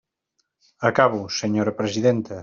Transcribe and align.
Acabo, 0.89 1.19
senyora 1.39 1.75
presidenta. 1.81 2.35